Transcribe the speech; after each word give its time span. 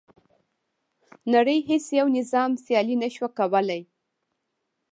نړۍ 1.33 1.59
هیڅ 1.69 1.85
یو 1.99 2.07
نظام 2.17 2.51
سیالي 2.65 2.95
نه 3.03 3.09
شوه 3.15 3.29
کولای. 3.37 3.81